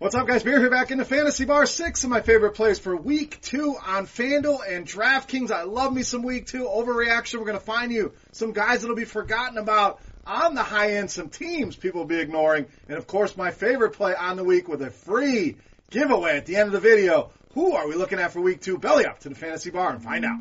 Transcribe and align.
What's 0.00 0.14
up, 0.14 0.28
guys? 0.28 0.44
Beer 0.44 0.60
here 0.60 0.70
back 0.70 0.92
in 0.92 0.98
the 0.98 1.04
Fantasy 1.04 1.44
Bar. 1.44 1.66
Six 1.66 2.04
of 2.04 2.10
my 2.10 2.20
favorite 2.20 2.52
plays 2.52 2.78
for 2.78 2.94
week 2.94 3.40
two 3.40 3.76
on 3.84 4.06
FanDuel 4.06 4.60
and 4.64 4.86
DraftKings. 4.86 5.50
I 5.50 5.64
love 5.64 5.92
me 5.92 6.04
some 6.04 6.22
week 6.22 6.46
two 6.46 6.66
overreaction. 6.66 7.40
We're 7.40 7.46
going 7.46 7.58
to 7.58 7.64
find 7.64 7.90
you 7.90 8.12
some 8.30 8.52
guys 8.52 8.82
that'll 8.82 8.94
be 8.94 9.04
forgotten 9.04 9.58
about 9.58 10.00
on 10.24 10.54
the 10.54 10.62
high 10.62 10.92
end, 10.92 11.10
some 11.10 11.30
teams 11.30 11.74
people 11.74 12.02
will 12.02 12.06
be 12.06 12.20
ignoring. 12.20 12.66
And 12.88 12.96
of 12.96 13.08
course, 13.08 13.36
my 13.36 13.50
favorite 13.50 13.94
play 13.94 14.14
on 14.14 14.36
the 14.36 14.44
week 14.44 14.68
with 14.68 14.82
a 14.82 14.90
free 14.90 15.56
giveaway 15.90 16.36
at 16.36 16.46
the 16.46 16.54
end 16.54 16.68
of 16.68 16.72
the 16.74 16.88
video. 16.88 17.30
Who 17.54 17.72
are 17.72 17.88
we 17.88 17.96
looking 17.96 18.20
at 18.20 18.32
for 18.32 18.40
week 18.40 18.60
two? 18.60 18.78
Belly 18.78 19.04
up 19.04 19.18
to 19.20 19.28
the 19.28 19.34
Fantasy 19.34 19.70
Bar 19.70 19.90
and 19.90 20.00
find 20.00 20.24
out. 20.24 20.38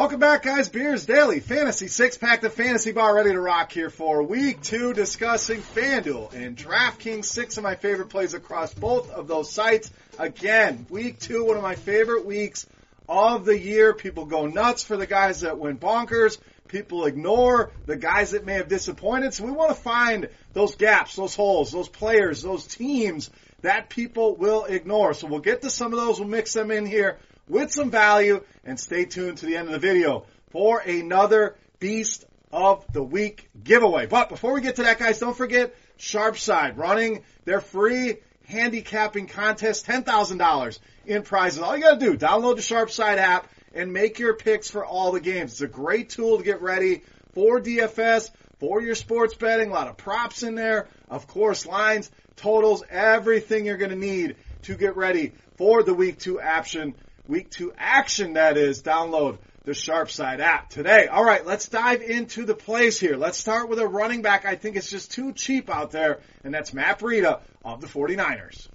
Welcome 0.00 0.18
back, 0.20 0.44
guys. 0.44 0.70
Beers 0.70 1.04
Daily 1.04 1.40
Fantasy 1.40 1.86
Six 1.86 2.16
Pack, 2.16 2.40
the 2.40 2.48
Fantasy 2.48 2.90
Bar, 2.90 3.14
ready 3.14 3.32
to 3.32 3.38
rock 3.38 3.70
here 3.70 3.90
for 3.90 4.22
week 4.22 4.62
two, 4.62 4.94
discussing 4.94 5.60
FanDuel 5.60 6.32
and 6.32 6.56
DraftKings. 6.56 7.26
Six 7.26 7.58
of 7.58 7.64
my 7.64 7.74
favorite 7.74 8.08
plays 8.08 8.32
across 8.32 8.72
both 8.72 9.10
of 9.10 9.28
those 9.28 9.52
sites. 9.52 9.90
Again, 10.18 10.86
week 10.88 11.18
two, 11.18 11.44
one 11.44 11.58
of 11.58 11.62
my 11.62 11.74
favorite 11.74 12.24
weeks 12.24 12.66
of 13.10 13.44
the 13.44 13.58
year. 13.58 13.92
People 13.92 14.24
go 14.24 14.46
nuts 14.46 14.82
for 14.82 14.96
the 14.96 15.06
guys 15.06 15.42
that 15.42 15.58
went 15.58 15.80
bonkers. 15.80 16.38
People 16.66 17.04
ignore 17.04 17.70
the 17.84 17.96
guys 17.96 18.30
that 18.30 18.46
may 18.46 18.54
have 18.54 18.68
disappointed. 18.68 19.34
So 19.34 19.44
we 19.44 19.52
want 19.52 19.68
to 19.68 19.82
find 19.82 20.30
those 20.54 20.76
gaps, 20.76 21.14
those 21.14 21.34
holes, 21.34 21.72
those 21.72 21.90
players, 21.90 22.40
those 22.40 22.66
teams 22.66 23.28
that 23.60 23.90
people 23.90 24.34
will 24.34 24.64
ignore. 24.64 25.12
So 25.12 25.26
we'll 25.26 25.40
get 25.40 25.60
to 25.60 25.68
some 25.68 25.92
of 25.92 26.00
those. 26.00 26.18
We'll 26.18 26.30
mix 26.30 26.54
them 26.54 26.70
in 26.70 26.86
here 26.86 27.18
with 27.50 27.72
some 27.72 27.90
value 27.90 28.42
and 28.64 28.78
stay 28.78 29.04
tuned 29.04 29.38
to 29.38 29.46
the 29.46 29.56
end 29.56 29.66
of 29.66 29.72
the 29.72 29.78
video 29.78 30.24
for 30.50 30.78
another 30.78 31.56
Beast 31.80 32.24
of 32.52 32.84
the 32.92 33.02
Week 33.02 33.48
giveaway. 33.62 34.06
But 34.06 34.28
before 34.28 34.52
we 34.52 34.60
get 34.60 34.76
to 34.76 34.84
that, 34.84 34.98
guys, 34.98 35.18
don't 35.18 35.36
forget 35.36 35.74
Sharpside 35.98 36.76
running 36.76 37.24
their 37.44 37.60
free 37.60 38.16
handicapping 38.46 39.26
contest, 39.26 39.86
$10,000 39.86 40.78
in 41.06 41.22
prizes. 41.22 41.60
All 41.60 41.76
you 41.76 41.82
gotta 41.82 42.00
do, 42.00 42.16
download 42.16 42.56
the 42.56 42.62
Sharpside 42.62 43.18
app 43.18 43.48
and 43.74 43.92
make 43.92 44.18
your 44.18 44.34
picks 44.34 44.70
for 44.70 44.84
all 44.84 45.12
the 45.12 45.20
games. 45.20 45.52
It's 45.52 45.60
a 45.60 45.68
great 45.68 46.10
tool 46.10 46.38
to 46.38 46.44
get 46.44 46.60
ready 46.60 47.02
for 47.32 47.60
DFS, 47.60 48.30
for 48.58 48.82
your 48.82 48.94
sports 48.94 49.34
betting, 49.34 49.70
a 49.70 49.72
lot 49.72 49.88
of 49.88 49.96
props 49.96 50.42
in 50.42 50.54
there, 50.54 50.88
of 51.08 51.26
course, 51.26 51.64
lines, 51.64 52.10
totals, 52.36 52.82
everything 52.90 53.64
you're 53.66 53.76
gonna 53.76 53.96
need 53.96 54.36
to 54.62 54.74
get 54.74 54.96
ready 54.96 55.32
for 55.56 55.82
the 55.82 55.94
week 55.94 56.18
two 56.18 56.40
action 56.40 56.94
week 57.26 57.50
two 57.50 57.72
action 57.76 58.34
that 58.34 58.56
is. 58.56 58.82
Download 58.82 59.38
the 59.64 59.72
Sharpside 59.72 60.40
app 60.40 60.70
today. 60.70 61.06
All 61.06 61.24
right, 61.24 61.44
let's 61.44 61.68
dive 61.68 62.02
into 62.02 62.44
the 62.44 62.54
plays 62.54 62.98
here. 62.98 63.16
Let's 63.16 63.38
start 63.38 63.68
with 63.68 63.78
a 63.78 63.86
running 63.86 64.22
back 64.22 64.46
I 64.46 64.56
think 64.56 64.76
it's 64.76 64.90
just 64.90 65.12
too 65.12 65.32
cheap 65.32 65.68
out 65.68 65.90
there, 65.90 66.20
and 66.44 66.54
that's 66.54 66.72
Matt 66.72 66.98
Breida 66.98 67.40
of 67.64 67.80
the 67.80 67.86
49ers. 67.86 68.68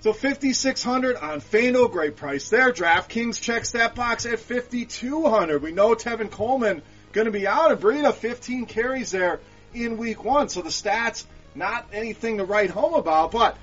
So 0.00 0.12
5600 0.12 1.16
on 1.16 1.40
FanDuel, 1.40 1.90
great 1.90 2.16
price 2.16 2.48
there. 2.50 2.72
DraftKings 2.72 3.40
checks 3.40 3.72
that 3.72 3.94
box 3.94 4.26
at 4.26 4.38
5200. 4.38 5.62
We 5.62 5.72
know 5.72 5.94
Tevin 5.94 6.30
Coleman 6.30 6.82
going 7.12 7.24
to 7.24 7.30
be 7.30 7.48
out, 7.48 7.72
and 7.72 7.80
Breida 7.80 8.12
15 8.12 8.66
carries 8.66 9.10
there 9.10 9.40
in 9.72 9.96
week 9.96 10.22
one. 10.22 10.48
So 10.48 10.60
the 10.62 10.68
stats 10.68 11.24
not 11.54 11.86
anything 11.92 12.38
to 12.38 12.44
write 12.44 12.70
home 12.70 12.94
about, 12.94 13.32
but 13.32 13.56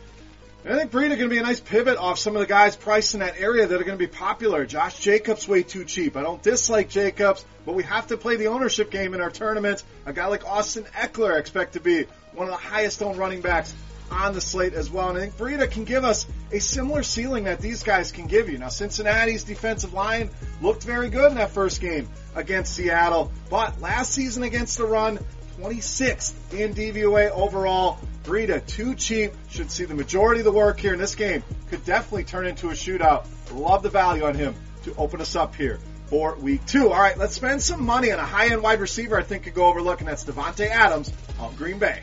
I 0.66 0.78
think 0.78 0.92
Breida 0.92 1.10
going 1.10 1.20
to 1.20 1.28
be 1.28 1.40
a 1.40 1.44
nice 1.44 1.60
pivot 1.60 1.98
off 1.98 2.18
some 2.18 2.38
of 2.38 2.40
the 2.40 2.48
guys 2.48 2.78
priced 2.78 3.16
in 3.16 3.20
that 3.20 3.38
area 3.38 3.68
that 3.68 3.82
are 3.82 3.84
going 3.84 3.98
to 3.98 4.08
be 4.08 4.08
popular. 4.08 4.66
Josh 4.66 4.98
Jacobs 4.98 5.46
way 5.46 5.62
too 5.62 5.84
cheap. 5.84 6.16
I 6.16 6.22
don't 6.22 6.42
dislike 6.42 6.88
Jacobs, 6.88 7.46
but 7.66 7.76
we 7.76 7.84
have 7.84 8.08
to 8.08 8.18
play 8.18 8.38
the 8.38 8.48
ownership 8.48 8.90
game 8.90 9.14
in 9.14 9.20
our 9.20 9.30
tournament. 9.30 9.84
A 10.06 10.14
guy 10.14 10.28
like 10.28 10.46
Austin 10.46 10.86
Ekeler 10.96 11.36
I 11.36 11.40
expect 11.40 11.74
to 11.74 11.82
be 11.82 12.06
one 12.34 12.48
of 12.48 12.54
the 12.54 12.66
highest 12.66 13.02
owned 13.02 13.18
running 13.18 13.42
backs 13.42 13.76
on 14.10 14.34
the 14.34 14.40
slate 14.40 14.74
as 14.74 14.90
well. 14.90 15.10
And 15.10 15.18
I 15.18 15.22
think 15.22 15.36
Breida 15.36 15.70
can 15.70 15.84
give 15.84 16.06
us 16.06 16.28
a 16.54 16.60
similar 16.60 17.04
ceiling 17.04 17.44
that 17.44 17.60
these 17.60 17.84
guys 17.84 18.14
can 18.14 18.28
give 18.28 18.48
you. 18.48 18.58
Now, 18.58 18.70
Cincinnati's 18.70 19.44
defensive 19.44 19.94
line 19.94 20.30
looked 20.62 20.84
very 20.84 21.10
good 21.10 21.32
in 21.32 21.38
that 21.40 21.52
first 21.52 21.82
game 21.82 22.08
against 22.36 22.74
Seattle, 22.74 23.34
but 23.50 23.82
last 23.82 24.14
season 24.14 24.44
against 24.44 24.78
the 24.78 24.86
run, 24.86 25.20
26th 25.60 26.54
in 26.54 26.74
DVOA 26.74 27.32
overall. 27.32 28.00
Breida, 28.24 28.66
too 28.66 28.96
cheap, 28.96 29.34
should 29.50 29.70
see 29.70 29.86
the 29.86 29.96
majority 29.96 30.42
of 30.42 30.46
the 30.46 30.52
work 30.52 30.80
here 30.80 30.94
in 30.94 31.00
this 31.00 31.16
game. 31.16 31.44
Could 31.70 31.86
definitely 31.86 32.24
turn 32.24 32.48
into 32.48 32.70
a 32.70 32.74
shootout. 32.74 33.26
Love 33.54 33.84
the 33.84 33.90
value 33.90 34.26
on 34.26 34.36
him 34.36 34.56
to 34.84 34.96
open 34.96 35.22
us 35.22 35.36
up 35.36 35.56
here 35.56 35.80
for 36.08 36.36
week 36.36 36.66
two. 36.66 36.92
All 36.92 37.00
right, 37.00 37.18
let's 37.18 37.36
spend 37.36 37.62
some 37.62 37.84
money 37.84 38.12
on 38.12 38.20
a 38.20 38.26
high-end 38.26 38.62
wide 38.62 38.80
receiver 38.80 39.18
I 39.18 39.24
think 39.24 39.44
could 39.44 39.54
go 39.54 39.66
overlooked, 39.66 40.02
and 40.02 40.08
that's 40.08 40.24
Davante 40.24 40.68
Adams 40.70 41.12
of 41.40 41.58
Green 41.58 41.80
Bay. 41.80 42.02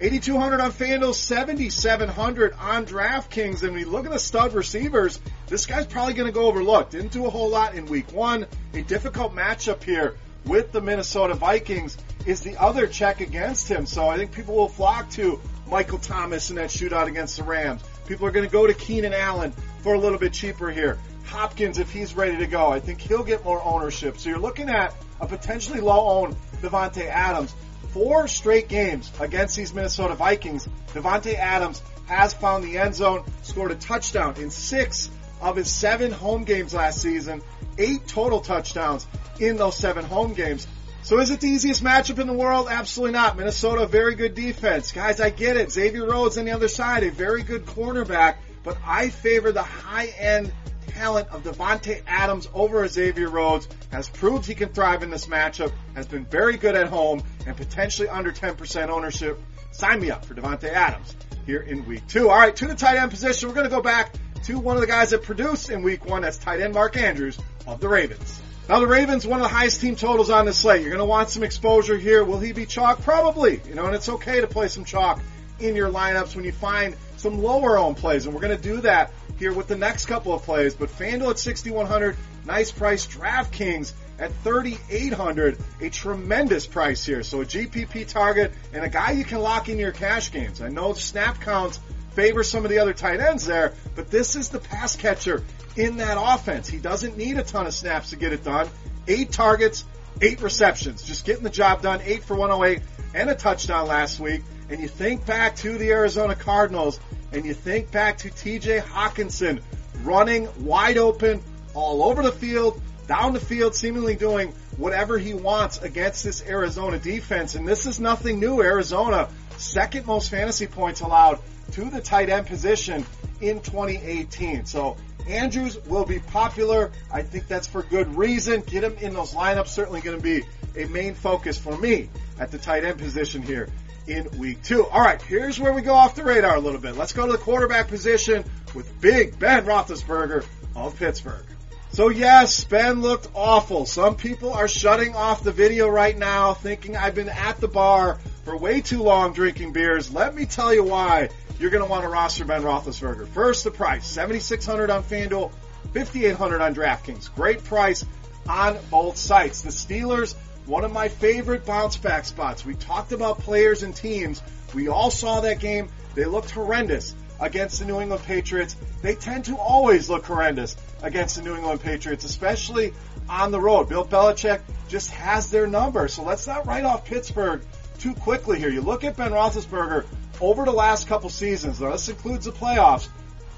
8,200 0.00 0.60
on 0.60 0.70
FanDuel, 0.70 1.12
7,700 1.12 2.52
on 2.52 2.86
DraftKings. 2.86 3.64
And 3.64 3.74
we 3.74 3.84
look 3.84 4.04
at 4.06 4.12
the 4.12 4.18
stud 4.18 4.54
receivers, 4.54 5.18
this 5.48 5.66
guy's 5.66 5.86
probably 5.86 6.14
going 6.14 6.28
to 6.28 6.32
go 6.32 6.46
overlooked. 6.46 6.92
Didn't 6.92 7.10
do 7.10 7.26
a 7.26 7.30
whole 7.30 7.50
lot 7.50 7.74
in 7.74 7.86
week 7.86 8.12
one. 8.12 8.46
A 8.74 8.82
difficult 8.82 9.34
matchup 9.34 9.82
here 9.82 10.14
with 10.44 10.70
the 10.70 10.80
Minnesota 10.80 11.34
Vikings 11.34 11.98
is 12.26 12.42
the 12.42 12.56
other 12.58 12.86
check 12.86 13.20
against 13.20 13.68
him. 13.68 13.86
So 13.86 14.08
I 14.08 14.16
think 14.16 14.30
people 14.30 14.54
will 14.54 14.68
flock 14.68 15.10
to 15.10 15.40
Michael 15.68 15.98
Thomas 15.98 16.50
in 16.50 16.56
that 16.56 16.70
shootout 16.70 17.06
against 17.06 17.36
the 17.36 17.44
Rams. 17.44 17.82
People 18.06 18.26
are 18.26 18.30
going 18.30 18.46
to 18.46 18.52
go 18.52 18.66
to 18.66 18.74
Keenan 18.74 19.12
Allen 19.12 19.52
for 19.82 19.94
a 19.94 19.98
little 19.98 20.18
bit 20.18 20.32
cheaper 20.32 20.70
here. 20.70 20.98
Hopkins, 21.26 21.78
if 21.78 21.92
he's 21.92 22.14
ready 22.14 22.38
to 22.38 22.46
go, 22.46 22.68
I 22.68 22.80
think 22.80 23.00
he'll 23.00 23.22
get 23.22 23.44
more 23.44 23.62
ownership. 23.62 24.18
So 24.18 24.30
you're 24.30 24.38
looking 24.38 24.70
at 24.70 24.94
a 25.20 25.26
potentially 25.26 25.80
low 25.80 26.22
owned 26.22 26.36
Davante 26.62 27.06
Adams. 27.06 27.54
Four 27.92 28.28
straight 28.28 28.68
games 28.68 29.12
against 29.20 29.56
these 29.56 29.74
Minnesota 29.74 30.14
Vikings. 30.14 30.66
Davante 30.88 31.34
Adams 31.34 31.82
has 32.06 32.32
found 32.32 32.64
the 32.64 32.78
end 32.78 32.94
zone, 32.94 33.24
scored 33.42 33.70
a 33.70 33.74
touchdown 33.74 34.36
in 34.38 34.50
six 34.50 35.10
of 35.40 35.56
his 35.56 35.70
seven 35.70 36.10
home 36.10 36.44
games 36.44 36.72
last 36.72 37.02
season, 37.02 37.42
eight 37.76 38.06
total 38.08 38.40
touchdowns 38.40 39.06
in 39.38 39.56
those 39.56 39.76
seven 39.76 40.04
home 40.04 40.32
games. 40.32 40.66
So 41.08 41.18
is 41.20 41.30
it 41.30 41.40
the 41.40 41.48
easiest 41.48 41.82
matchup 41.82 42.18
in 42.18 42.26
the 42.26 42.34
world? 42.34 42.68
Absolutely 42.68 43.14
not. 43.14 43.38
Minnesota, 43.38 43.86
very 43.86 44.14
good 44.14 44.34
defense. 44.34 44.92
Guys, 44.92 45.22
I 45.22 45.30
get 45.30 45.56
it. 45.56 45.72
Xavier 45.72 46.04
Rhodes 46.04 46.36
on 46.36 46.44
the 46.44 46.50
other 46.50 46.68
side, 46.68 47.02
a 47.02 47.10
very 47.10 47.42
good 47.42 47.64
cornerback, 47.64 48.36
but 48.62 48.76
I 48.84 49.08
favor 49.08 49.50
the 49.50 49.62
high 49.62 50.08
end 50.18 50.52
talent 50.88 51.28
of 51.30 51.44
Davante 51.44 52.02
Adams 52.06 52.46
over 52.52 52.86
Xavier 52.86 53.30
Rhodes, 53.30 53.68
has 53.90 54.06
proved 54.10 54.44
he 54.44 54.54
can 54.54 54.68
thrive 54.68 55.02
in 55.02 55.08
this 55.08 55.28
matchup, 55.28 55.72
has 55.94 56.06
been 56.06 56.26
very 56.26 56.58
good 56.58 56.74
at 56.74 56.88
home, 56.88 57.22
and 57.46 57.56
potentially 57.56 58.10
under 58.10 58.30
10% 58.30 58.88
ownership. 58.90 59.40
Sign 59.70 60.00
me 60.00 60.10
up 60.10 60.26
for 60.26 60.34
Davante 60.34 60.68
Adams 60.68 61.16
here 61.46 61.62
in 61.62 61.86
week 61.86 62.06
two. 62.06 62.28
All 62.28 62.36
right, 62.36 62.54
to 62.54 62.66
the 62.66 62.74
tight 62.74 62.98
end 62.98 63.10
position. 63.10 63.48
We're 63.48 63.54
going 63.54 63.70
to 63.70 63.74
go 63.74 63.80
back 63.80 64.12
to 64.44 64.58
one 64.58 64.76
of 64.76 64.82
the 64.82 64.86
guys 64.86 65.08
that 65.12 65.22
produced 65.22 65.70
in 65.70 65.82
week 65.82 66.04
one. 66.04 66.20
That's 66.20 66.36
tight 66.36 66.60
end 66.60 66.74
Mark 66.74 66.98
Andrews 66.98 67.38
of 67.66 67.80
the 67.80 67.88
Ravens. 67.88 68.42
Now 68.68 68.80
the 68.80 68.86
Ravens, 68.86 69.26
one 69.26 69.40
of 69.40 69.44
the 69.44 69.54
highest 69.54 69.80
team 69.80 69.96
totals 69.96 70.28
on 70.28 70.44
the 70.44 70.52
slate. 70.52 70.82
You're 70.82 70.90
going 70.90 70.98
to 70.98 71.06
want 71.06 71.30
some 71.30 71.42
exposure 71.42 71.96
here. 71.96 72.22
Will 72.22 72.38
he 72.38 72.52
be 72.52 72.66
chalk? 72.66 73.00
Probably. 73.00 73.62
You 73.66 73.74
know, 73.74 73.86
and 73.86 73.94
it's 73.94 74.10
okay 74.10 74.42
to 74.42 74.46
play 74.46 74.68
some 74.68 74.84
chalk 74.84 75.22
in 75.58 75.74
your 75.74 75.90
lineups 75.90 76.36
when 76.36 76.44
you 76.44 76.52
find 76.52 76.94
some 77.16 77.42
lower 77.42 77.78
owned 77.78 77.96
plays, 77.96 78.26
and 78.26 78.34
we're 78.34 78.42
going 78.42 78.54
to 78.54 78.62
do 78.62 78.82
that 78.82 79.12
here 79.38 79.54
with 79.54 79.68
the 79.68 79.76
next 79.76 80.04
couple 80.04 80.34
of 80.34 80.42
plays. 80.42 80.74
But 80.74 80.90
FanDuel 80.90 81.30
at 81.30 81.38
6,100, 81.38 82.16
nice 82.44 82.70
price. 82.70 83.06
DraftKings 83.06 83.94
at 84.18 84.34
3,800, 84.44 85.56
a 85.80 85.88
tremendous 85.88 86.66
price 86.66 87.02
here. 87.06 87.22
So 87.22 87.40
a 87.40 87.46
GPP 87.46 88.06
target 88.06 88.52
and 88.74 88.84
a 88.84 88.90
guy 88.90 89.12
you 89.12 89.24
can 89.24 89.38
lock 89.38 89.70
in 89.70 89.78
your 89.78 89.92
cash 89.92 90.30
games. 90.30 90.60
I 90.60 90.68
know 90.68 90.92
snap 90.92 91.40
counts 91.40 91.80
favor 92.18 92.42
some 92.42 92.64
of 92.64 92.70
the 92.70 92.80
other 92.80 92.92
tight 92.92 93.20
ends 93.20 93.46
there, 93.46 93.74
but 93.94 94.10
this 94.10 94.34
is 94.34 94.48
the 94.48 94.58
pass 94.58 94.96
catcher 94.96 95.44
in 95.76 95.98
that 95.98 96.18
offense. 96.20 96.66
He 96.66 96.78
doesn't 96.78 97.16
need 97.16 97.38
a 97.38 97.44
ton 97.44 97.64
of 97.64 97.72
snaps 97.72 98.10
to 98.10 98.16
get 98.16 98.32
it 98.32 98.42
done. 98.42 98.68
Eight 99.06 99.30
targets, 99.30 99.84
eight 100.20 100.42
receptions, 100.42 101.04
just 101.04 101.24
getting 101.24 101.44
the 101.44 101.50
job 101.50 101.80
done. 101.80 102.00
Eight 102.02 102.24
for 102.24 102.34
108 102.34 102.82
and 103.14 103.30
a 103.30 103.36
touchdown 103.36 103.86
last 103.86 104.18
week. 104.18 104.42
And 104.68 104.80
you 104.80 104.88
think 104.88 105.26
back 105.26 105.54
to 105.56 105.78
the 105.78 105.90
Arizona 105.90 106.34
Cardinals 106.34 106.98
and 107.30 107.46
you 107.46 107.54
think 107.54 107.92
back 107.92 108.18
to 108.18 108.30
TJ 108.30 108.82
Hockenson 108.82 109.62
running 110.02 110.48
wide 110.64 110.98
open 110.98 111.40
all 111.72 112.02
over 112.02 112.24
the 112.24 112.32
field, 112.32 112.82
down 113.06 113.32
the 113.32 113.40
field, 113.40 113.76
seemingly 113.76 114.16
doing 114.16 114.52
whatever 114.76 115.18
he 115.18 115.34
wants 115.34 115.78
against 115.82 116.24
this 116.24 116.42
Arizona 116.44 116.98
defense. 116.98 117.54
And 117.54 117.66
this 117.66 117.86
is 117.86 118.00
nothing 118.00 118.40
new. 118.40 118.60
Arizona, 118.60 119.28
second 119.56 120.04
most 120.04 120.32
fantasy 120.32 120.66
points 120.66 121.00
allowed 121.00 121.38
to 121.78 121.90
the 121.90 122.00
tight 122.00 122.28
end 122.28 122.44
position 122.44 123.06
in 123.40 123.60
2018. 123.60 124.66
So 124.66 124.96
Andrews 125.28 125.78
will 125.86 126.04
be 126.04 126.18
popular. 126.18 126.90
I 127.12 127.22
think 127.22 127.46
that's 127.46 127.68
for 127.68 127.84
good 127.84 128.16
reason. 128.16 128.62
Get 128.62 128.82
him 128.82 128.96
in 128.96 129.14
those 129.14 129.32
lineups. 129.32 129.68
Certainly 129.68 130.00
going 130.00 130.16
to 130.16 130.22
be 130.22 130.42
a 130.76 130.88
main 130.88 131.14
focus 131.14 131.56
for 131.56 131.76
me 131.78 132.10
at 132.40 132.50
the 132.50 132.58
tight 132.58 132.84
end 132.84 132.98
position 132.98 133.42
here 133.42 133.68
in 134.08 134.28
week 134.38 134.60
two. 134.64 134.86
All 134.86 135.00
right, 135.00 135.22
here's 135.22 135.60
where 135.60 135.72
we 135.72 135.82
go 135.82 135.94
off 135.94 136.16
the 136.16 136.24
radar 136.24 136.56
a 136.56 136.60
little 136.60 136.80
bit. 136.80 136.96
Let's 136.96 137.12
go 137.12 137.26
to 137.26 137.32
the 137.32 137.38
quarterback 137.38 137.86
position 137.86 138.44
with 138.74 139.00
Big 139.00 139.38
Ben 139.38 139.64
Roethlisberger 139.64 140.44
of 140.74 140.96
Pittsburgh. 140.96 141.46
So 141.90 142.08
yes, 142.08 142.64
Ben 142.64 143.02
looked 143.02 143.28
awful. 143.34 143.86
Some 143.86 144.16
people 144.16 144.52
are 144.52 144.66
shutting 144.66 145.14
off 145.14 145.44
the 145.44 145.52
video 145.52 145.88
right 145.88 146.18
now 146.18 146.54
thinking 146.54 146.96
I've 146.96 147.14
been 147.14 147.28
at 147.28 147.60
the 147.60 147.68
bar 147.68 148.18
for 148.48 148.56
way 148.56 148.80
too 148.80 149.02
long 149.02 149.34
drinking 149.34 149.74
beers. 149.74 150.10
Let 150.10 150.34
me 150.34 150.46
tell 150.46 150.72
you 150.72 150.82
why 150.82 151.28
you're 151.58 151.68
going 151.68 151.84
to 151.84 151.90
want 151.90 152.04
to 152.04 152.08
roster 152.08 152.46
Ben 152.46 152.62
Roethlisberger. 152.62 153.28
First, 153.28 153.64
the 153.64 153.70
price, 153.70 154.06
7600 154.06 154.88
on 154.88 155.02
FanDuel, 155.02 155.52
5800 155.92 156.62
on 156.62 156.74
DraftKings. 156.74 157.34
Great 157.34 157.62
price 157.62 158.06
on 158.48 158.78
both 158.90 159.18
sites. 159.18 159.60
The 159.60 159.68
Steelers, 159.68 160.34
one 160.64 160.82
of 160.84 160.92
my 160.92 161.08
favorite 161.08 161.66
bounce 161.66 161.98
back 161.98 162.24
spots. 162.24 162.64
We 162.64 162.74
talked 162.74 163.12
about 163.12 163.40
players 163.40 163.82
and 163.82 163.94
teams. 163.94 164.42
We 164.74 164.88
all 164.88 165.10
saw 165.10 165.40
that 165.42 165.60
game. 165.60 165.90
They 166.14 166.24
looked 166.24 166.50
horrendous 166.50 167.14
against 167.40 167.80
the 167.80 167.84
New 167.84 168.00
England 168.00 168.22
Patriots. 168.22 168.76
They 169.02 169.14
tend 169.14 169.44
to 169.44 169.58
always 169.58 170.08
look 170.08 170.24
horrendous 170.24 170.74
against 171.02 171.36
the 171.36 171.42
New 171.42 171.54
England 171.54 171.82
Patriots, 171.82 172.24
especially 172.24 172.94
on 173.28 173.50
the 173.50 173.60
road. 173.60 173.90
Bill 173.90 174.06
Belichick 174.06 174.62
just 174.88 175.10
has 175.10 175.50
their 175.50 175.66
number. 175.66 176.08
So 176.08 176.22
let's 176.22 176.46
not 176.46 176.66
write 176.66 176.84
off 176.84 177.04
Pittsburgh 177.04 177.60
too 177.98 178.14
quickly 178.14 178.58
here. 178.58 178.68
You 178.68 178.80
look 178.80 179.04
at 179.04 179.16
Ben 179.16 179.32
Roethlisberger 179.32 180.06
over 180.40 180.64
the 180.64 180.72
last 180.72 181.08
couple 181.08 181.30
seasons, 181.30 181.80
Now 181.80 181.92
this 181.92 182.08
includes 182.08 182.44
the 182.44 182.52
playoffs, 182.52 183.08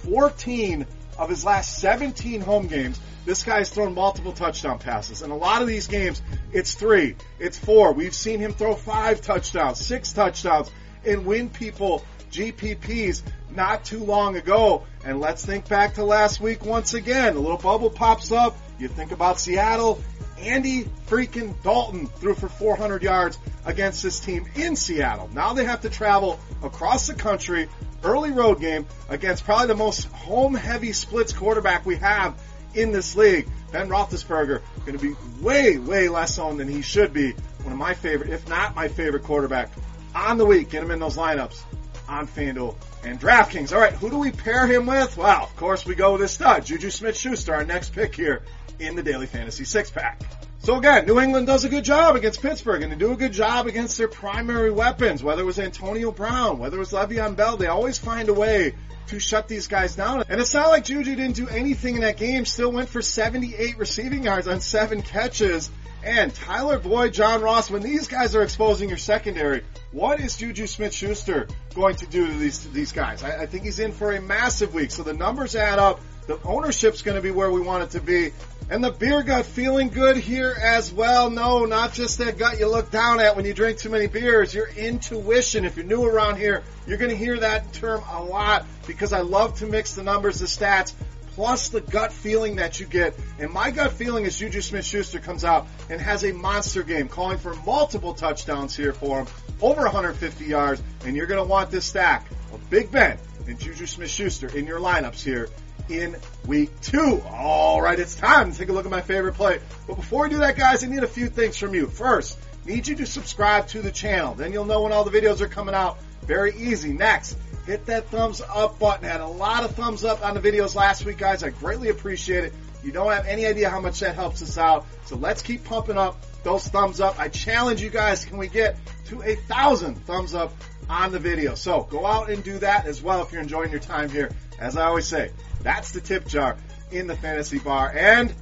14 0.05 0.87
of 1.19 1.29
his 1.29 1.45
last 1.45 1.79
17 1.79 2.41
home 2.41 2.67
games, 2.67 2.99
this 3.27 3.43
guy's 3.43 3.69
thrown 3.69 3.95
multiple 3.95 4.33
touchdown 4.33 4.79
passes. 4.79 5.23
And 5.23 5.33
a 5.33 5.37
lot 5.37 5.61
of 5.61 5.69
these 5.69 5.87
games, 5.87 6.23
it's 6.53 6.75
three, 6.75 7.17
it's 7.39 7.59
four. 7.59 7.93
We've 7.93 8.15
seen 8.15 8.41
him 8.41 8.53
throw 8.53 8.75
five 8.75 9.21
touchdowns, 9.21 9.85
six 9.85 10.13
touchdowns, 10.13 10.71
and 11.05 11.27
win 11.27 11.51
people 11.51 12.05
GPPs 12.31 13.23
not 13.51 13.85
too 13.85 14.03
long 14.05 14.37
ago. 14.37 14.85
And 15.05 15.21
let's 15.21 15.45
think 15.45 15.69
back 15.69 15.95
to 15.95 16.05
last 16.05 16.41
week 16.41 16.65
once 16.65 16.95
again. 16.95 17.37
A 17.37 17.41
little 17.41 17.59
bubble 17.59 17.91
pops 17.91 18.33
up. 18.33 18.57
You 18.79 18.89
think 18.89 19.13
about 19.13 19.39
Seattle. 19.39 20.01
Andy 20.41 20.85
freaking 21.07 21.61
Dalton 21.63 22.07
threw 22.07 22.35
for 22.35 22.49
400 22.49 23.03
yards 23.03 23.39
against 23.65 24.03
this 24.03 24.21
team 24.21 24.47
in 24.55 24.77
Seattle. 24.77 25.29
Now 25.33 25.53
they 25.53 25.65
have 25.65 25.83
to 25.83 25.91
travel 25.91 26.41
across 26.63 27.07
the 27.07 27.15
country, 27.15 27.69
early 28.03 28.31
road 28.31 28.61
game 28.61 28.87
against 29.09 29.45
probably 29.45 29.69
the 29.69 29.75
most 29.75 30.07
home 30.07 30.55
heavy 30.55 30.93
splits 30.93 31.33
quarterback 31.33 31.85
we 31.85 31.97
have 31.97 32.41
in 32.75 32.93
this 32.93 33.17
league. 33.17 33.49
Ben 33.73 33.89
Roethlisberger 33.89 34.63
going 34.85 34.99
to 34.99 35.05
be 35.05 35.15
way, 35.41 35.79
way 35.79 36.09
less 36.09 36.39
owned 36.39 36.59
than 36.59 36.69
he 36.69 36.83
should 36.83 37.13
be. 37.13 37.33
One 37.63 37.73
of 37.73 37.79
my 37.79 37.95
favorite, 37.95 38.31
if 38.31 38.49
not 38.49 38.75
my 38.75 38.89
favorite 38.89 39.23
quarterback 39.23 39.71
on 40.15 40.39
the 40.39 40.47
week. 40.47 40.71
Get 40.71 40.83
him 40.83 40.91
in 40.91 40.99
those 40.99 41.17
lineups 41.17 41.63
on 42.09 42.27
FanDuel 42.27 42.75
and 43.05 43.21
DraftKings. 43.21 43.73
All 43.73 43.81
right, 43.81 43.93
who 43.93 44.11
do 44.11 44.19
we 44.19 44.31
pair 44.31 44.67
him 44.67 44.87
with? 44.87 45.17
Well, 45.17 45.43
of 45.43 45.57
course, 45.57 45.87
we 45.87 45.95
go 45.95 46.13
with 46.13 46.21
this 46.23 46.33
stud, 46.33 46.65
Juju 46.67 46.91
Smith-Schuster, 46.91 47.55
our 47.55 47.65
next 47.65 47.93
pick 47.93 48.15
here 48.15 48.43
in 48.79 48.97
the 48.97 49.03
Daily 49.03 49.27
Fantasy 49.27 49.65
Six 49.65 49.91
Pack. 49.91 50.21
So 50.63 50.77
again, 50.77 51.07
New 51.07 51.19
England 51.19 51.47
does 51.47 51.65
a 51.65 51.71
good 51.71 51.85
job 51.85 52.17
against 52.17 52.43
Pittsburgh, 52.43 52.83
and 52.83 52.93
they 52.93 52.97
do 52.97 53.13
a 53.13 53.17
good 53.17 53.33
job 53.33 53.67
against 53.67 53.97
their 53.97 54.09
primary 54.09 54.71
weapons, 54.71 55.23
whether 55.23 55.43
it 55.43 55.47
was 55.47 55.59
Antonio 55.59 56.13
Brown, 56.13 56.59
whether 56.59 56.77
it 56.77 56.81
was 56.81 56.93
Le'Veon 56.93 57.35
Bell. 57.35 57.57
They 57.57 57.69
always 57.69 57.99
find 57.99 58.29
a 58.29 58.35
way 58.35 58.75
to 59.07 59.19
shut 59.19 59.49
these 59.49 59.67
guys 59.69 59.97
down. 59.97 60.23
And 60.29 60.41
it's 60.41 60.53
not 60.53 60.69
like 60.69 60.85
Juju 60.85 61.17
didn't 61.17 61.37
do 61.37 61.49
anything 61.49 61.97
in 61.97 62.03
that 62.03 62.19
game. 62.19 62.45
Still 62.45 62.71
went 62.71 62.91
for 62.91 63.03
78 63.03 63.79
receiving 63.79 64.25
yards 64.25 64.47
on 64.47 64.61
seven 64.61 65.03
catches. 65.03 65.71
And 66.05 66.35
Tyler 66.35 66.79
Boyd, 66.79 67.13
John 67.13 67.43
Ross, 67.43 67.71
when 67.71 67.83
these 67.83 68.09
guys 68.09 68.37
are 68.37 68.43
exposing 68.43 68.89
your 68.89 68.99
secondary, 68.99 69.63
what 69.93 70.21
is 70.21 70.37
Juju 70.37 70.67
Smith-Schuster 70.67 71.49
going 71.75 71.97
to 71.97 72.07
do 72.07 72.27
to 72.27 72.33
these 72.33 72.61
to 72.61 72.69
these 72.69 72.93
guys? 72.93 73.23
I, 73.25 73.43
I 73.43 73.47
think 73.47 73.65
he's 73.65 73.81
in 73.81 73.93
for 73.93 74.13
a 74.13 74.21
massive 74.21 74.73
week. 74.73 74.91
So 74.91 75.03
the 75.03 75.15
numbers 75.15 75.57
add 75.57 75.79
up. 75.79 76.01
The 76.27 76.41
ownership's 76.45 77.03
going 77.03 77.17
to 77.17 77.23
be 77.23 77.33
where 77.33 77.51
we 77.51 77.61
want 77.61 77.83
it 77.83 77.91
to 77.91 78.01
be. 78.01 78.33
And 78.71 78.85
the 78.85 78.93
beer 78.93 79.25
gut 79.25 79.47
feeling 79.47 79.89
good 79.89 80.17
here 80.17 80.55
as 80.63 80.93
well. 80.93 81.29
No, 81.29 81.65
not 81.65 81.93
just 81.93 82.19
that 82.19 82.39
gut 82.39 82.61
you 82.61 82.69
look 82.69 82.93
down 82.93 83.19
at 83.19 83.35
when 83.35 83.45
you 83.45 83.53
drink 83.53 83.79
too 83.79 83.91
many 83.91 84.07
beers. 84.07 84.55
Your 84.55 84.69
intuition. 84.69 85.65
If 85.65 85.77
you're 85.77 85.87
new 85.87 86.05
around 86.05 86.37
here, 86.37 86.63
you're 86.87 86.99
going 86.99 87.11
to 87.11 87.17
hear 87.17 87.41
that 87.41 87.73
term 87.73 88.01
a 88.13 88.23
lot 88.23 88.65
because 88.87 89.13
I 89.13 89.23
love 89.23 89.57
to 89.59 89.67
mix 89.67 89.95
the 89.95 90.05
numbers, 90.05 90.39
the 90.39 90.47
stats, 90.47 90.95
plus 91.41 91.71
the 91.71 91.81
gut 91.81 92.13
feeling 92.13 92.57
that 92.57 92.81
you 92.81 92.85
get. 92.85 93.15
And 93.39 93.51
my 93.51 93.71
gut 93.71 93.93
feeling 93.93 94.27
is 94.27 94.37
Juju 94.37 94.61
Smith-Schuster 94.61 95.21
comes 95.21 95.43
out 95.43 95.67
and 95.89 95.99
has 95.99 96.23
a 96.23 96.35
monster 96.35 96.83
game, 96.83 97.09
calling 97.09 97.39
for 97.39 97.55
multiple 97.65 98.13
touchdowns 98.13 98.77
here 98.77 98.93
for 98.93 99.21
him, 99.21 99.27
over 99.63 99.81
150 99.81 100.45
yards, 100.45 100.83
and 101.07 101.17
you're 101.17 101.27
going 101.27 101.43
to 101.43 101.49
want 101.49 101.71
this 101.71 101.87
stack 101.87 102.27
of 102.53 102.69
Big 102.69 102.93
Ben 102.93 103.17
and 103.49 103.59
Juju 103.59 103.87
Smith-Schuster 103.87 104.55
in 104.55 104.67
your 104.67 104.81
lineups 104.81 105.23
here 105.23 105.49
in 105.89 106.15
week 106.47 106.79
two. 106.83 107.23
All 107.27 107.81
right, 107.81 107.99
it's 107.99 108.17
time 108.17 108.53
to 108.53 108.59
take 108.59 108.69
a 108.69 108.75
look 108.75 108.85
at 108.85 108.91
my 108.91 109.01
favorite 109.01 109.33
play. 109.33 109.61
But 109.87 109.97
before 109.97 110.25
we 110.25 110.29
do 110.29 110.39
that, 110.41 110.59
guys, 110.59 110.85
I 110.85 110.89
need 110.89 111.05
a 111.05 111.09
few 111.09 111.31
things 111.31 111.57
from 111.57 111.75
you. 111.75 111.87
First, 111.87 112.39
need 112.67 112.87
you 112.87 112.97
to 112.97 113.07
subscribe 113.07 113.67
to 113.69 113.81
the 113.81 113.91
channel. 113.91 114.35
Then 114.35 114.53
you'll 114.53 114.67
know 114.67 114.83
when 114.83 114.93
all 114.93 115.05
the 115.05 115.19
videos 115.19 115.41
are 115.41 115.49
coming 115.49 115.75
out. 115.75 116.01
Very 116.21 116.55
easy. 116.55 116.93
Next, 116.93 117.35
hit 117.71 117.87
that 117.87 118.09
thumbs 118.09 118.43
up 118.53 118.81
button. 118.81 119.05
Had 119.05 119.21
a 119.21 119.29
lot 119.29 119.63
of 119.63 119.77
thumbs 119.77 120.05
up 120.05 120.25
on 120.25 120.35
the 120.35 120.41
videos 120.41 120.75
last 120.75 121.05
week, 121.05 121.19
guys. 121.19 121.45
I 121.45 121.51
greatly 121.51 121.89
appreciate 121.89 122.43
it. 122.43 122.53
You 122.83 122.91
don't 122.91 123.13
have 123.13 123.27
any 123.27 123.47
idea 123.47 123.71
how 123.71 123.79
much 123.79 124.01
that 124.01 124.17
helps 124.17 124.43
us 124.43 124.59
out. 124.59 124.87
So 125.05 125.15
let's 125.15 125.41
keep 125.41 125.63
pumping 125.63 125.97
up 125.97 126.21
those 126.43 126.67
thumbs 126.67 127.01
up. 127.01 127.21
I 127.21 127.29
challenge 127.29 127.81
you 127.81 127.91
guys, 127.91 128.25
can 128.25 128.39
we 128.39 128.49
get 128.49 128.77
to 129.07 129.23
a 129.23 129.37
thousand 129.37 130.05
thumbs 130.05 130.35
up 130.35 130.53
on 130.89 131.13
the 131.13 131.21
video? 131.21 131.55
So 131.55 131.83
go 131.83 132.05
out 132.05 132.29
and 132.29 132.43
do 132.43 132.59
that 132.59 132.87
as 132.87 133.01
well 133.03 133.23
if 133.23 133.31
you're 133.31 133.43
enjoying 133.43 133.71
your 133.71 133.81
time 133.81 134.11
here. 134.11 134.33
As 134.59 134.77
I 134.77 134.87
always 134.87 135.07
say, 135.07 135.31
that's 135.63 135.93
the 135.93 136.01
tip 136.01 136.27
jar 136.27 136.57
in 136.91 137.07
the 137.07 137.15
fantasy 137.15 137.61
bar 137.61 137.93
and 137.95 138.35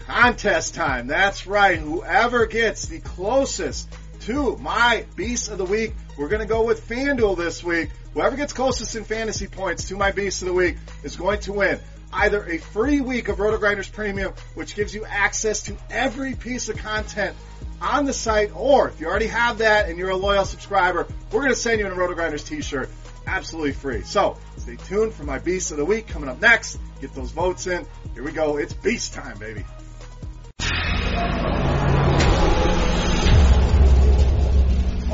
contest 0.00 0.74
time. 0.74 1.06
That's 1.06 1.46
right. 1.46 1.78
Whoever 1.78 2.44
gets 2.44 2.86
the 2.88 3.00
closest 3.00 3.88
to 4.24 4.56
my 4.56 5.04
beast 5.16 5.50
of 5.50 5.58
the 5.58 5.64
week, 5.66 5.94
we're 6.16 6.28
going 6.28 6.40
to 6.40 6.48
go 6.48 6.64
with 6.64 6.88
FanDuel 6.88 7.36
this 7.36 7.62
week. 7.62 7.90
Whoever 8.14 8.36
gets 8.36 8.54
closest 8.54 8.96
in 8.96 9.04
fantasy 9.04 9.46
points 9.46 9.88
to 9.88 9.96
my 9.96 10.12
beast 10.12 10.40
of 10.40 10.48
the 10.48 10.54
week 10.54 10.76
is 11.02 11.16
going 11.16 11.40
to 11.40 11.52
win 11.52 11.78
either 12.10 12.42
a 12.46 12.56
free 12.56 13.02
week 13.02 13.28
of 13.28 13.36
RotoGrinders 13.36 13.92
Premium, 13.92 14.32
which 14.54 14.76
gives 14.76 14.94
you 14.94 15.04
access 15.04 15.64
to 15.64 15.76
every 15.90 16.34
piece 16.34 16.70
of 16.70 16.78
content 16.78 17.36
on 17.82 18.06
the 18.06 18.14
site, 18.14 18.50
or 18.54 18.88
if 18.88 18.98
you 18.98 19.08
already 19.08 19.26
have 19.26 19.58
that 19.58 19.90
and 19.90 19.98
you're 19.98 20.10
a 20.10 20.16
loyal 20.16 20.46
subscriber, 20.46 21.06
we're 21.30 21.40
going 21.40 21.52
to 21.52 21.56
send 21.56 21.80
you 21.80 21.86
a 21.86 21.90
RotoGrinders 21.90 22.46
t-shirt 22.46 22.88
absolutely 23.26 23.72
free. 23.72 24.02
So 24.02 24.38
stay 24.56 24.76
tuned 24.76 25.12
for 25.12 25.24
my 25.24 25.38
Beast 25.38 25.70
of 25.70 25.76
the 25.76 25.84
Week 25.84 26.06
coming 26.06 26.30
up 26.30 26.40
next. 26.40 26.78
Get 27.02 27.14
those 27.14 27.32
votes 27.32 27.66
in. 27.66 27.84
Here 28.14 28.22
we 28.22 28.32
go. 28.32 28.56
It's 28.56 28.72
Beast 28.72 29.12
time, 29.12 29.38
baby. 29.38 29.64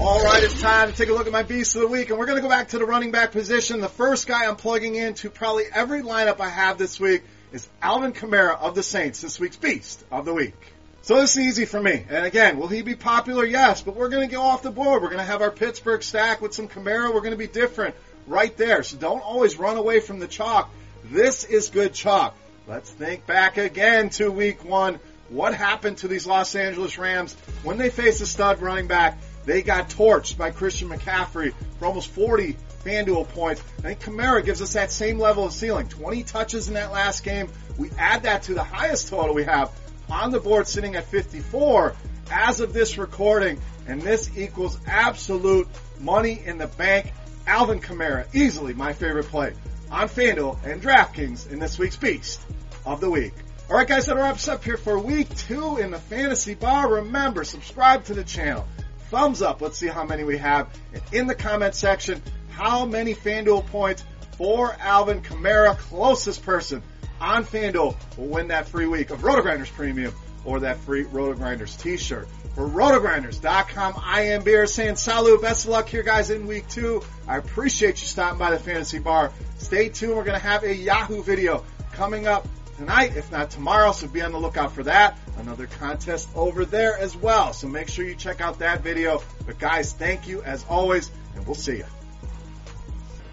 All 0.02 0.25
right, 0.25 0.42
it's 0.42 0.59
time 0.59 0.90
to 0.90 0.97
take 0.97 1.11
a 1.11 1.12
look 1.12 1.26
at 1.26 1.33
my 1.33 1.42
beast 1.42 1.75
of 1.76 1.83
the 1.83 1.87
week, 1.87 2.09
and 2.09 2.19
we're 2.19 2.25
going 2.25 2.38
to 2.38 2.42
go 2.42 2.49
back 2.49 2.69
to 2.69 2.78
the 2.78 2.87
running 2.87 3.11
back 3.11 3.33
position. 3.33 3.83
The 3.83 3.88
first 3.90 4.26
guy 4.26 4.47
I'm 4.47 4.57
plugging 4.57 4.95
into 4.95 5.28
probably 5.28 5.64
every 5.71 6.00
lineup 6.00 6.40
I 6.40 6.49
have 6.49 6.78
this 6.78 6.99
week 6.99 7.23
is 7.52 7.69
Alvin 7.83 8.14
Kamara 8.14 8.59
of 8.59 8.75
the 8.75 8.83
Saints, 8.83 9.21
this 9.21 9.38
week's 9.38 9.59
beast 9.59 10.02
of 10.11 10.25
the 10.25 10.33
week. 10.33 10.54
So 11.02 11.21
this 11.21 11.37
is 11.37 11.47
easy 11.47 11.64
for 11.66 11.83
me. 11.83 12.07
And 12.09 12.25
again, 12.25 12.59
will 12.59 12.69
he 12.69 12.80
be 12.80 12.95
popular? 12.95 13.45
Yes, 13.45 13.83
but 13.83 13.95
we're 13.95 14.09
going 14.09 14.26
to 14.26 14.35
go 14.35 14.40
off 14.40 14.62
the 14.62 14.71
board. 14.71 15.02
We're 15.02 15.11
going 15.11 15.21
to 15.21 15.25
have 15.25 15.42
our 15.42 15.50
Pittsburgh 15.50 16.02
stack 16.02 16.40
with 16.40 16.54
some 16.54 16.66
Kamara. 16.66 17.12
We're 17.12 17.21
going 17.21 17.33
to 17.33 17.37
be 17.37 17.47
different 17.47 17.95
right 18.26 18.57
there. 18.57 18.83
So 18.83 18.97
don't 18.97 19.21
always 19.21 19.59
run 19.59 19.76
away 19.76 20.00
from 20.00 20.19
the 20.19 20.28
chalk. 20.28 20.71
This 21.04 21.45
is 21.45 21.69
good 21.69 21.92
chalk. 21.92 22.35
Let's 22.66 22.88
think 22.88 23.26
back 23.26 23.59
again 23.59 24.09
to 24.11 24.30
week 24.30 24.64
one. 24.64 24.99
What 25.28 25.54
happened 25.54 25.99
to 25.99 26.09
these 26.09 26.26
Los 26.26 26.57
Angeles 26.57 26.97
Rams 26.97 27.35
when 27.62 27.76
they 27.76 27.90
faced 27.90 28.23
a 28.23 28.26
stud 28.26 28.62
running 28.62 28.88
back? 28.88 29.19
They 29.50 29.62
got 29.62 29.90
torched 29.90 30.38
by 30.38 30.52
Christian 30.52 30.90
McCaffrey 30.90 31.52
for 31.80 31.87
almost 31.87 32.11
40 32.11 32.57
FanDuel 32.85 33.26
points. 33.30 33.61
I 33.78 33.83
think 33.83 34.00
Kamara 34.00 34.45
gives 34.45 34.62
us 34.62 34.75
that 34.75 34.92
same 34.92 35.19
level 35.19 35.45
of 35.45 35.52
ceiling. 35.52 35.88
20 35.88 36.23
touches 36.23 36.69
in 36.69 36.75
that 36.75 36.92
last 36.92 37.25
game. 37.25 37.49
We 37.76 37.90
add 37.99 38.23
that 38.23 38.45
to 38.45 38.54
the 38.54 38.62
highest 38.62 39.09
total 39.09 39.35
we 39.35 39.42
have 39.42 39.73
on 40.09 40.30
the 40.30 40.38
board 40.38 40.69
sitting 40.69 40.95
at 40.95 41.02
54 41.07 41.97
as 42.30 42.61
of 42.61 42.73
this 42.73 42.97
recording. 42.97 43.61
And 43.88 44.00
this 44.00 44.30
equals 44.38 44.78
absolute 44.87 45.66
money 45.99 46.40
in 46.45 46.57
the 46.57 46.69
bank. 46.69 47.12
Alvin 47.45 47.80
Kamara, 47.80 48.33
easily 48.33 48.73
my 48.73 48.92
favorite 48.92 49.26
play 49.26 49.54
on 49.90 50.09
FanDuel 50.09 50.64
and 50.64 50.80
DraftKings 50.80 51.50
in 51.50 51.59
this 51.59 51.76
week's 51.76 51.97
Beast 51.97 52.40
of 52.87 53.00
the 53.00 53.11
Week. 53.11 53.35
All 53.69 53.76
right, 53.76 53.88
guys, 53.88 54.07
that 54.07 54.14
wraps 54.14 54.47
up 54.47 54.62
here 54.62 54.76
for 54.76 54.97
week 54.97 55.28
two 55.37 55.78
in 55.78 55.90
the 55.90 55.99
fantasy 55.99 56.54
bar. 56.54 56.88
Remember, 56.88 57.42
subscribe 57.42 58.04
to 58.04 58.14
the 58.14 58.23
channel 58.23 58.64
thumbs 59.11 59.43
up. 59.43 59.61
Let's 59.61 59.76
see 59.76 59.88
how 59.88 60.05
many 60.05 60.25
we 60.25 60.38
have. 60.38 60.69
And 60.95 61.02
in 61.12 61.26
the 61.26 61.35
comment 61.35 61.75
section, 61.75 62.23
how 62.50 62.87
many 62.87 63.14
FanDuel 63.14 63.67
points 63.67 64.05
for 64.37 64.75
Alvin 64.81 65.21
Kamara, 65.21 65.76
closest 65.76 66.45
person 66.45 66.83
on 67.21 67.45
FanDuel, 67.45 67.97
will 68.17 68.29
win 68.29 68.49
that 68.49 68.69
free 68.69 68.87
week 68.87 69.11
of 69.11 69.21
RotoGrinders 69.21 69.73
Premium 69.73 70.14
or 70.45 70.61
that 70.61 70.79
free 70.79 71.05
RotoGrinders 71.05 71.81
t-shirt. 71.81 72.29
For 72.55 72.67
RotoGrinders.com, 72.67 73.95
I 74.02 74.23
am 74.23 74.43
Beer 74.43 74.67
saying 74.67 74.97
salut, 74.97 75.43
best 75.43 75.64
of 75.64 75.71
luck 75.71 75.88
here 75.88 76.02
guys 76.02 76.31
in 76.31 76.47
week 76.47 76.69
two. 76.69 77.02
I 77.29 77.37
appreciate 77.37 78.00
you 78.00 78.07
stopping 78.07 78.38
by 78.38 78.50
the 78.50 78.59
fantasy 78.59 78.99
bar. 78.99 79.33
Stay 79.59 79.88
tuned, 79.88 80.17
we're 80.17 80.25
going 80.25 80.40
to 80.40 80.47
have 80.47 80.64
a 80.64 80.75
Yahoo 80.75 81.23
video 81.23 81.64
coming 81.93 82.26
up 82.26 82.47
tonight, 82.81 83.15
if 83.15 83.31
not 83.31 83.51
tomorrow, 83.51 83.93
so 83.93 84.09
be 84.09 84.23
on 84.23 84.33
the 84.33 84.39
lookout 84.39 84.73
for 84.73 84.83
that. 84.85 85.19
Another 85.37 85.67
contest 85.67 86.31
over 86.35 86.65
there 86.65 86.97
as 86.97 87.15
well. 87.15 87.53
So 87.53 87.69
make 87.69 87.89
sure 87.89 88.07
you 88.07 88.15
check 88.15 88.41
out 88.41 88.61
that 88.61 88.81
video. 88.81 89.23
But 89.45 89.59
guys, 89.59 89.93
thank 89.93 90.27
you 90.27 90.43
as 90.43 90.65
always, 90.67 91.11
and 91.37 91.47
we'll 91.47 91.55
see 91.55 91.77
you. 91.77 91.85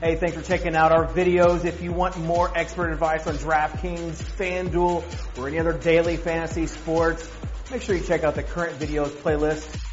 Hey, 0.01 0.15
thanks 0.15 0.35
for 0.35 0.43
checking 0.43 0.75
out 0.75 0.91
our 0.91 1.07
videos. 1.07 1.63
If 1.63 1.81
you 1.81 1.93
want 1.93 2.17
more 2.17 2.51
expert 2.55 2.91
advice 2.91 3.25
on 3.25 3.35
DraftKings, 3.35 4.21
FanDuel, 4.21 5.39
or 5.39 5.47
any 5.47 5.59
other 5.59 5.73
daily 5.73 6.17
fantasy 6.17 6.67
sports, 6.67 7.31
make 7.71 7.81
sure 7.81 7.95
you 7.95 8.03
check 8.03 8.25
out 8.25 8.35
the 8.35 8.43
current 8.43 8.77
videos 8.77 9.09
playlist 9.09 9.86